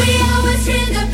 We 0.00 0.22
always 0.32 0.66
hear 0.66 0.86
the 0.96 1.09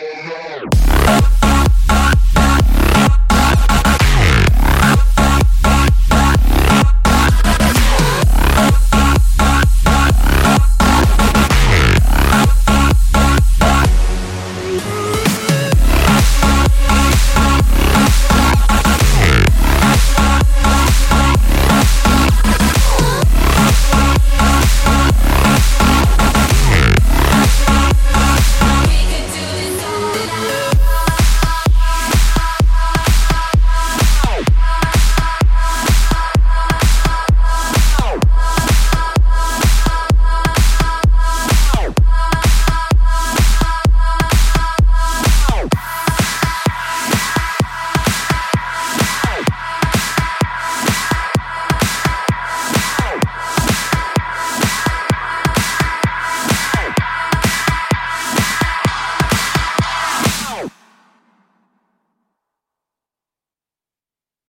no, 0.00 0.48
no. 0.48 0.53